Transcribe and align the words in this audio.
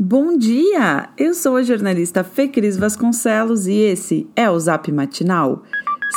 Bom 0.00 0.38
dia! 0.38 1.08
Eu 1.18 1.34
sou 1.34 1.56
a 1.56 1.62
jornalista 1.64 2.22
Fê 2.22 2.46
Cris 2.46 2.76
Vasconcelos 2.76 3.66
e 3.66 3.72
esse 3.72 4.28
é 4.36 4.48
o 4.48 4.56
Zap 4.56 4.92
Matinal. 4.92 5.64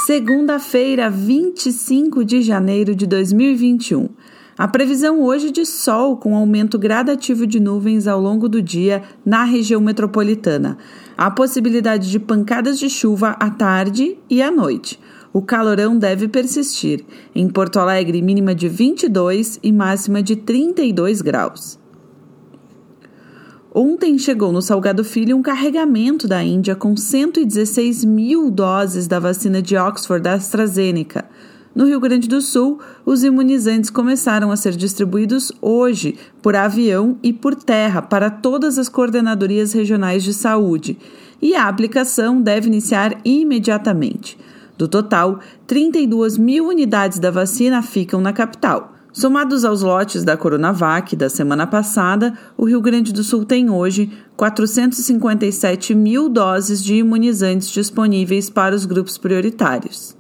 Segunda-feira, 0.06 1.10
25 1.10 2.24
de 2.24 2.44
janeiro 2.44 2.94
de 2.94 3.08
2021. 3.08 4.08
A 4.56 4.68
previsão 4.68 5.24
hoje 5.24 5.50
de 5.50 5.66
sol 5.66 6.16
com 6.16 6.36
aumento 6.36 6.78
gradativo 6.78 7.48
de 7.48 7.60
nuvens 7.60 8.06
ao 8.06 8.22
longo 8.22 8.48
do 8.48 8.62
dia 8.62 9.02
na 9.26 9.46
região 9.46 9.82
metropolitana. 9.82 10.78
Há 11.18 11.32
possibilidade 11.32 12.12
de 12.12 12.20
pancadas 12.20 12.78
de 12.78 12.88
chuva 12.88 13.30
à 13.40 13.50
tarde 13.50 14.16
e 14.30 14.44
à 14.44 14.52
noite. 14.52 15.00
O 15.34 15.42
calorão 15.42 15.98
deve 15.98 16.28
persistir. 16.28 17.04
Em 17.34 17.50
Porto 17.50 17.80
Alegre, 17.80 18.22
mínima 18.22 18.54
de 18.54 18.70
22 18.70 19.60
e 19.64 19.72
máxima 19.72 20.22
de 20.22 20.36
32 20.36 21.24
graus. 21.24 21.81
Ontem 23.74 24.18
chegou 24.18 24.52
no 24.52 24.62
Salgado 24.62 25.02
Filho 25.02 25.38
um 25.38 25.42
carregamento 25.42 26.28
da 26.28 26.44
Índia 26.44 26.76
com 26.76 26.98
116 26.98 28.04
mil 28.04 28.52
doses 28.52 29.08
da 29.08 29.18
vacina 29.18 29.62
de 29.62 29.78
Oxford 29.78 30.22
da 30.22 30.34
AstraZeneca. 30.34 31.24
No 31.74 31.86
Rio 31.86 32.02
Grande 32.02 32.28
do 32.28 32.42
Sul, 32.42 32.82
os 33.06 33.24
imunizantes 33.24 33.90
começaram 33.90 34.52
a 34.52 34.58
ser 34.58 34.76
distribuídos 34.76 35.54
hoje 35.62 36.18
por 36.42 36.54
avião 36.54 37.18
e 37.24 37.32
por 37.32 37.56
terra 37.56 38.02
para 38.02 38.30
todas 38.30 38.78
as 38.78 38.90
coordenadorias 38.90 39.72
regionais 39.72 40.22
de 40.22 40.34
saúde, 40.34 40.98
e 41.42 41.56
a 41.56 41.70
aplicação 41.70 42.42
deve 42.42 42.68
iniciar 42.68 43.22
imediatamente. 43.24 44.38
Do 44.78 44.86
total, 44.86 45.40
32 45.66 46.38
mil 46.38 46.68
unidades 46.68 47.20
da 47.20 47.32
vacina 47.32 47.82
ficam 47.82 48.20
na 48.20 48.34
capital. 48.34 48.96
Somados 49.14 49.66
aos 49.66 49.82
lotes 49.82 50.24
da 50.24 50.38
Coronavac 50.38 51.18
da 51.18 51.30
semana 51.30 51.68
passada, 51.68 52.34
o 52.58 52.64
Rio 52.64 52.80
Grande 52.80 53.12
do 53.12 53.26
Sul 53.26 53.44
tem 53.44 53.70
hoje 53.70 54.10
457 54.38 55.94
mil 55.94 56.30
doses 56.30 56.82
de 56.82 56.96
imunizantes 56.96 57.70
disponíveis 57.70 58.50
para 58.50 58.74
os 58.74 58.86
grupos 58.86 59.18
prioritários. 59.18 60.16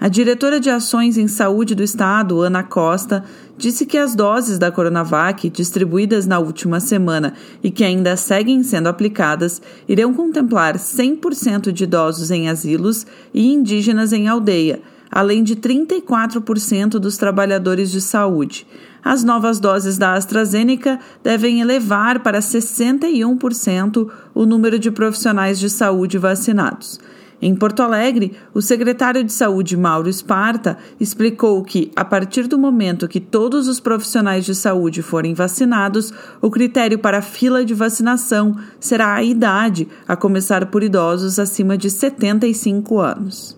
A 0.00 0.08
diretora 0.08 0.58
de 0.58 0.70
Ações 0.70 1.18
em 1.18 1.28
Saúde 1.28 1.74
do 1.74 1.82
Estado, 1.82 2.40
Ana 2.40 2.62
Costa, 2.62 3.22
disse 3.58 3.84
que 3.84 3.98
as 3.98 4.14
doses 4.14 4.56
da 4.58 4.70
Coronavac 4.70 5.50
distribuídas 5.50 6.24
na 6.24 6.38
última 6.38 6.80
semana 6.80 7.34
e 7.62 7.70
que 7.70 7.84
ainda 7.84 8.16
seguem 8.16 8.62
sendo 8.62 8.88
aplicadas 8.88 9.60
irão 9.86 10.14
contemplar 10.14 10.76
100% 10.76 11.70
de 11.70 11.84
idosos 11.84 12.30
em 12.30 12.48
asilos 12.48 13.06
e 13.34 13.52
indígenas 13.52 14.12
em 14.14 14.26
aldeia 14.26 14.80
além 15.10 15.42
de 15.42 15.56
34% 15.56 16.98
dos 16.98 17.16
trabalhadores 17.16 17.90
de 17.90 18.00
saúde. 18.00 18.66
As 19.04 19.24
novas 19.24 19.60
doses 19.60 19.96
da 19.96 20.14
AstraZeneca 20.14 20.98
devem 21.22 21.60
elevar 21.60 22.20
para 22.20 22.40
61% 22.40 24.10
o 24.34 24.44
número 24.44 24.78
de 24.78 24.90
profissionais 24.90 25.58
de 25.58 25.70
saúde 25.70 26.18
vacinados. 26.18 27.00
Em 27.40 27.54
Porto 27.54 27.82
Alegre, 27.82 28.36
o 28.52 28.60
secretário 28.60 29.22
de 29.22 29.32
Saúde, 29.32 29.76
Mauro 29.76 30.08
Esparta, 30.08 30.76
explicou 30.98 31.62
que, 31.62 31.92
a 31.94 32.04
partir 32.04 32.48
do 32.48 32.58
momento 32.58 33.06
que 33.06 33.20
todos 33.20 33.68
os 33.68 33.78
profissionais 33.78 34.44
de 34.44 34.56
saúde 34.56 35.02
forem 35.02 35.34
vacinados, 35.34 36.12
o 36.42 36.50
critério 36.50 36.98
para 36.98 37.18
a 37.18 37.22
fila 37.22 37.64
de 37.64 37.74
vacinação 37.74 38.56
será 38.80 39.14
a 39.14 39.22
idade, 39.22 39.86
a 40.06 40.16
começar 40.16 40.66
por 40.66 40.82
idosos 40.82 41.38
acima 41.38 41.78
de 41.78 41.88
75 41.90 42.98
anos. 42.98 43.57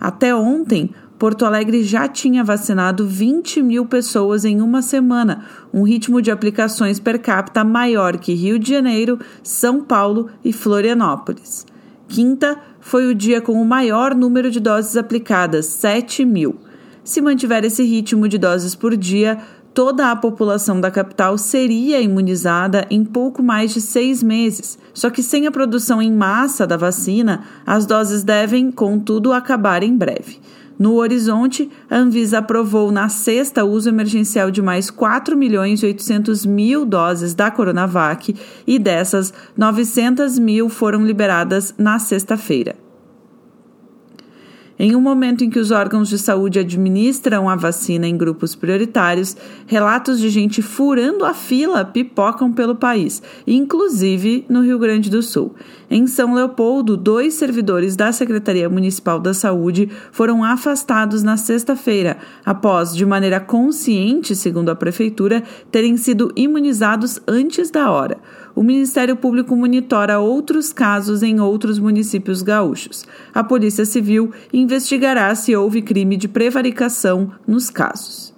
Até 0.00 0.34
ontem, 0.34 0.90
Porto 1.18 1.44
Alegre 1.44 1.82
já 1.82 2.06
tinha 2.06 2.44
vacinado 2.44 3.06
20 3.06 3.60
mil 3.60 3.84
pessoas 3.86 4.44
em 4.44 4.60
uma 4.60 4.80
semana, 4.80 5.44
um 5.74 5.82
ritmo 5.82 6.22
de 6.22 6.30
aplicações 6.30 7.00
per 7.00 7.20
capita 7.20 7.64
maior 7.64 8.18
que 8.18 8.32
Rio 8.32 8.58
de 8.58 8.70
Janeiro, 8.70 9.18
São 9.42 9.82
Paulo 9.82 10.30
e 10.44 10.52
Florianópolis. 10.52 11.66
Quinta 12.06 12.56
foi 12.80 13.06
o 13.06 13.14
dia 13.14 13.40
com 13.40 13.60
o 13.60 13.64
maior 13.64 14.14
número 14.14 14.50
de 14.50 14.60
doses 14.60 14.96
aplicadas, 14.96 15.66
7 15.66 16.24
mil. 16.24 16.56
Se 17.02 17.20
mantiver 17.20 17.64
esse 17.64 17.82
ritmo 17.82 18.28
de 18.28 18.38
doses 18.38 18.74
por 18.74 18.96
dia, 18.96 19.38
toda 19.78 20.10
a 20.10 20.16
população 20.16 20.80
da 20.80 20.90
capital 20.90 21.38
seria 21.38 22.00
imunizada 22.00 22.84
em 22.90 23.04
pouco 23.04 23.44
mais 23.44 23.72
de 23.72 23.80
seis 23.80 24.24
meses. 24.24 24.76
Só 24.92 25.08
que 25.08 25.22
sem 25.22 25.46
a 25.46 25.52
produção 25.52 26.02
em 26.02 26.12
massa 26.12 26.66
da 26.66 26.76
vacina, 26.76 27.44
as 27.64 27.86
doses 27.86 28.24
devem, 28.24 28.72
contudo, 28.72 29.32
acabar 29.32 29.84
em 29.84 29.96
breve. 29.96 30.40
No 30.76 30.96
horizonte, 30.96 31.70
a 31.88 31.96
Anvisa 31.96 32.38
aprovou 32.38 32.90
na 32.90 33.08
sexta 33.08 33.64
o 33.64 33.70
uso 33.70 33.88
emergencial 33.88 34.50
de 34.50 34.60
mais 34.60 34.90
4 34.90 35.36
milhões 35.36 35.80
e 35.80 35.86
800 35.86 36.44
mil 36.44 36.84
doses 36.84 37.32
da 37.32 37.48
Coronavac 37.48 38.34
e 38.66 38.80
dessas, 38.80 39.32
900 39.56 40.40
mil 40.40 40.68
foram 40.68 41.06
liberadas 41.06 41.72
na 41.78 42.00
sexta-feira. 42.00 42.87
Em 44.80 44.94
um 44.94 45.00
momento 45.00 45.42
em 45.42 45.50
que 45.50 45.58
os 45.58 45.72
órgãos 45.72 46.08
de 46.08 46.16
saúde 46.16 46.60
administram 46.60 47.48
a 47.48 47.56
vacina 47.56 48.06
em 48.06 48.16
grupos 48.16 48.54
prioritários, 48.54 49.36
relatos 49.66 50.20
de 50.20 50.30
gente 50.30 50.62
furando 50.62 51.24
a 51.24 51.34
fila 51.34 51.84
pipocam 51.84 52.52
pelo 52.52 52.76
país, 52.76 53.20
inclusive 53.44 54.44
no 54.48 54.62
Rio 54.62 54.78
Grande 54.78 55.10
do 55.10 55.20
Sul. 55.20 55.52
Em 55.90 56.06
São 56.06 56.32
Leopoldo, 56.32 56.96
dois 56.96 57.34
servidores 57.34 57.96
da 57.96 58.12
Secretaria 58.12 58.68
Municipal 58.68 59.18
da 59.18 59.34
Saúde 59.34 59.90
foram 60.12 60.44
afastados 60.44 61.24
na 61.24 61.36
sexta-feira, 61.36 62.18
após, 62.44 62.94
de 62.94 63.04
maneira 63.04 63.40
consciente, 63.40 64.36
segundo 64.36 64.68
a 64.68 64.76
Prefeitura, 64.76 65.42
terem 65.72 65.96
sido 65.96 66.30
imunizados 66.36 67.20
antes 67.26 67.68
da 67.70 67.90
hora 67.90 68.18
o 68.58 68.62
Ministério 68.64 69.14
Público 69.14 69.54
monitora 69.54 70.18
outros 70.18 70.72
casos 70.72 71.22
em 71.22 71.38
outros 71.38 71.78
municípios 71.78 72.42
gaúchos. 72.42 73.06
A 73.32 73.44
Polícia 73.44 73.84
Civil 73.84 74.32
investigará 74.52 75.32
se 75.36 75.54
houve 75.54 75.80
crime 75.80 76.16
de 76.16 76.26
prevaricação 76.26 77.30
nos 77.46 77.70
casos. 77.70 78.34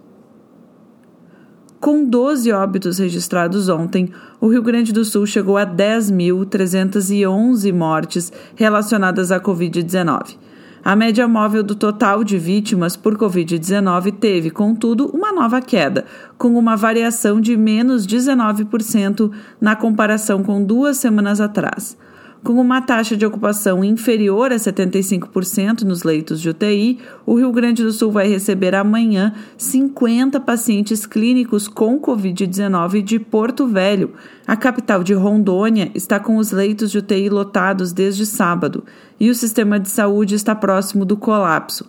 Com 1.80 2.04
12 2.04 2.52
óbitos 2.52 2.98
registrados 2.98 3.70
ontem, 3.70 4.12
o 4.38 4.48
Rio 4.48 4.62
Grande 4.62 4.92
do 4.92 5.06
Sul 5.06 5.24
chegou 5.24 5.56
a 5.56 5.64
10.311 5.64 7.72
mortes 7.72 8.30
relacionadas 8.54 9.32
à 9.32 9.40
Covid-19. 9.40 10.36
A 10.82 10.96
média 10.96 11.28
móvel 11.28 11.62
do 11.62 11.74
total 11.74 12.24
de 12.24 12.38
vítimas 12.38 12.96
por 12.96 13.18
Covid-19 13.18 14.12
teve, 14.12 14.50
contudo, 14.50 15.10
uma 15.12 15.30
nova 15.30 15.60
queda, 15.60 16.06
com 16.38 16.56
uma 16.56 16.74
variação 16.74 17.38
de 17.38 17.54
menos 17.54 18.06
19% 18.06 19.30
na 19.60 19.76
comparação 19.76 20.42
com 20.42 20.64
duas 20.64 20.96
semanas 20.96 21.38
atrás. 21.38 21.98
Com 22.42 22.54
uma 22.54 22.80
taxa 22.80 23.18
de 23.18 23.26
ocupação 23.26 23.84
inferior 23.84 24.50
a 24.50 24.56
75% 24.56 25.82
nos 25.82 26.04
leitos 26.04 26.40
de 26.40 26.48
UTI, 26.48 26.98
o 27.26 27.34
Rio 27.34 27.52
Grande 27.52 27.82
do 27.82 27.92
Sul 27.92 28.10
vai 28.10 28.28
receber 28.28 28.74
amanhã 28.74 29.34
50 29.58 30.40
pacientes 30.40 31.04
clínicos 31.04 31.68
com 31.68 32.00
Covid-19 32.00 33.02
de 33.02 33.18
Porto 33.18 33.66
Velho. 33.66 34.14
A 34.46 34.56
capital 34.56 35.04
de 35.04 35.12
Rondônia 35.12 35.90
está 35.94 36.18
com 36.18 36.38
os 36.38 36.50
leitos 36.50 36.90
de 36.90 36.98
UTI 36.98 37.28
lotados 37.28 37.92
desde 37.92 38.24
sábado 38.24 38.84
e 39.18 39.28
o 39.28 39.34
sistema 39.34 39.78
de 39.78 39.90
saúde 39.90 40.34
está 40.34 40.54
próximo 40.54 41.04
do 41.04 41.18
colapso. 41.18 41.84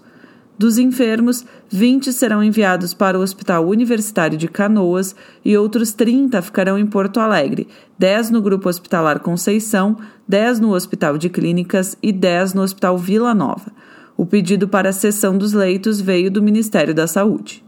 Dos 0.61 0.77
enfermos, 0.77 1.43
20 1.69 2.13
serão 2.13 2.43
enviados 2.43 2.93
para 2.93 3.17
o 3.17 3.23
Hospital 3.23 3.67
Universitário 3.67 4.37
de 4.37 4.47
Canoas 4.47 5.15
e 5.43 5.57
outros 5.57 5.91
30 5.91 6.39
ficarão 6.39 6.77
em 6.77 6.85
Porto 6.85 7.19
Alegre, 7.19 7.67
10 7.97 8.29
no 8.29 8.43
Grupo 8.43 8.69
Hospitalar 8.69 9.21
Conceição, 9.21 9.97
10 10.27 10.59
no 10.59 10.75
Hospital 10.75 11.17
de 11.17 11.29
Clínicas 11.29 11.97
e 11.99 12.11
10 12.11 12.53
no 12.53 12.61
Hospital 12.61 12.95
Vila 12.95 13.33
Nova. 13.33 13.71
O 14.15 14.23
pedido 14.23 14.67
para 14.67 14.89
a 14.89 14.93
cessão 14.93 15.35
dos 15.35 15.51
leitos 15.51 15.99
veio 15.99 16.29
do 16.29 16.43
Ministério 16.43 16.93
da 16.93 17.07
Saúde. 17.07 17.63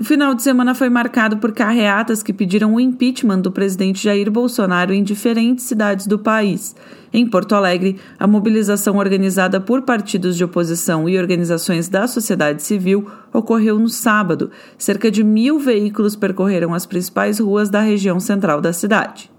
O 0.00 0.02
final 0.02 0.34
de 0.34 0.42
semana 0.42 0.74
foi 0.74 0.88
marcado 0.88 1.36
por 1.36 1.52
carreatas 1.52 2.22
que 2.22 2.32
pediram 2.32 2.72
o 2.72 2.80
impeachment 2.80 3.40
do 3.40 3.52
presidente 3.52 4.02
Jair 4.02 4.30
Bolsonaro 4.30 4.94
em 4.94 5.02
diferentes 5.02 5.66
cidades 5.66 6.06
do 6.06 6.18
país. 6.18 6.74
Em 7.12 7.28
Porto 7.28 7.54
Alegre, 7.54 8.00
a 8.18 8.26
mobilização 8.26 8.96
organizada 8.96 9.60
por 9.60 9.82
partidos 9.82 10.38
de 10.38 10.42
oposição 10.42 11.06
e 11.06 11.18
organizações 11.18 11.86
da 11.86 12.06
sociedade 12.06 12.62
civil 12.62 13.10
ocorreu 13.30 13.78
no 13.78 13.90
sábado. 13.90 14.50
Cerca 14.78 15.10
de 15.10 15.22
mil 15.22 15.58
veículos 15.58 16.16
percorreram 16.16 16.72
as 16.72 16.86
principais 16.86 17.38
ruas 17.38 17.68
da 17.68 17.82
região 17.82 18.18
central 18.18 18.62
da 18.62 18.72
cidade. 18.72 19.29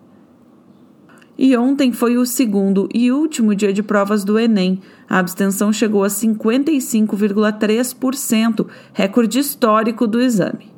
E 1.43 1.57
ontem 1.57 1.91
foi 1.91 2.19
o 2.19 2.25
segundo 2.25 2.87
e 2.93 3.11
último 3.11 3.55
dia 3.55 3.73
de 3.73 3.81
provas 3.81 4.23
do 4.23 4.37
Enem. 4.37 4.79
A 5.09 5.17
abstenção 5.17 5.73
chegou 5.73 6.03
a 6.03 6.07
55,3%, 6.07 8.67
recorde 8.93 9.39
histórico 9.39 10.05
do 10.05 10.21
exame. 10.21 10.71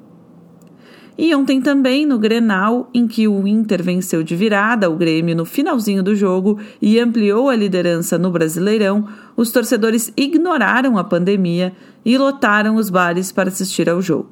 E 1.18 1.36
ontem 1.36 1.62
também 1.62 2.06
no 2.06 2.18
Grenal, 2.18 2.89
em 2.94 3.10
que 3.10 3.27
o 3.27 3.45
Inter 3.45 3.83
venceu 3.83 4.24
de 4.24 4.38
virada 4.38 4.89
o 4.89 4.95
Grêmio 4.95 5.36
no 5.36 5.44
finalzinho 5.44 6.01
do 6.01 6.15
jogo 6.15 6.57
e 6.81 6.98
ampliou 6.98 7.50
a 7.50 7.57
liderança 7.57 8.18
no 8.18 8.31
Brasileirão, 8.31 9.06
os 9.36 9.51
torcedores 9.51 10.13
ignoraram 10.15 10.98
a 10.98 11.04
pandemia 11.04 11.74
e 12.06 12.18
lotaram 12.18 12.75
os 12.75 12.89
bares 12.89 13.33
para 13.33 13.50
assistir 13.50 13.89
ao 13.89 14.01
jogo. 14.01 14.30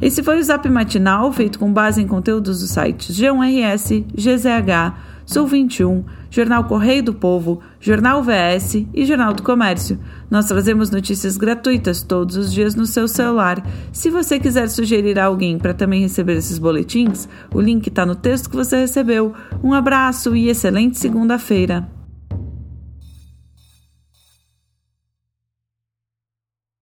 Esse 0.00 0.22
foi 0.22 0.38
o 0.38 0.42
Zap 0.42 0.66
Matinal, 0.70 1.30
feito 1.32 1.58
com 1.58 1.72
base 1.72 2.00
em 2.00 2.06
conteúdos 2.06 2.60
dos 2.60 2.70
sites 2.70 3.14
G1RS, 3.14 4.06
GZH, 4.14 4.94
Sul 5.28 5.46
21, 5.46 6.04
Jornal 6.30 6.64
Correio 6.64 7.02
do 7.02 7.12
Povo, 7.12 7.60
Jornal 7.78 8.22
VS 8.22 8.86
e 8.94 9.04
Jornal 9.04 9.34
do 9.34 9.42
Comércio. 9.42 9.98
Nós 10.30 10.46
trazemos 10.46 10.90
notícias 10.90 11.36
gratuitas 11.36 12.02
todos 12.02 12.34
os 12.34 12.50
dias 12.50 12.74
no 12.74 12.86
seu 12.86 13.06
celular. 13.06 13.62
Se 13.92 14.08
você 14.08 14.40
quiser 14.40 14.70
sugerir 14.70 15.18
a 15.18 15.26
alguém 15.26 15.58
para 15.58 15.74
também 15.74 16.00
receber 16.00 16.38
esses 16.38 16.58
boletins, 16.58 17.28
o 17.52 17.60
link 17.60 17.88
está 17.88 18.06
no 18.06 18.14
texto 18.14 18.48
que 18.48 18.56
você 18.56 18.78
recebeu. 18.78 19.34
Um 19.62 19.74
abraço 19.74 20.34
e 20.34 20.48
excelente 20.48 20.96
segunda-feira. 20.96 21.97